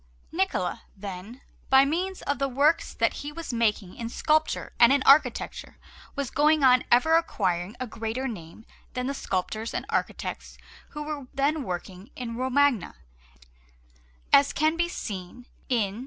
Niccola, 0.31 0.81
then, 0.97 1.41
by 1.69 1.85
means 1.85 2.23
of 2.23 2.39
the 2.39 2.47
works 2.49 2.91
that 2.95 3.13
he 3.21 3.31
was 3.31 3.53
making 3.53 3.93
in 3.97 4.09
sculpture 4.09 4.73
and 4.79 4.91
in 4.91 5.03
architecture, 5.03 5.77
was 6.15 6.31
going 6.31 6.63
on 6.63 6.83
ever 6.91 7.15
acquiring 7.17 7.75
a 7.79 7.85
greater 7.85 8.27
name 8.27 8.65
than 8.95 9.05
the 9.05 9.13
sculptors 9.13 9.75
and 9.75 9.85
architects 9.89 10.57
who 10.89 11.03
were 11.03 11.27
then 11.35 11.61
working 11.61 12.09
in 12.15 12.35
Romagna, 12.35 12.95
as 14.33 14.53
can 14.53 14.75
be 14.75 14.87
seen 14.87 15.45
in 15.69 15.97
S. 15.99 15.99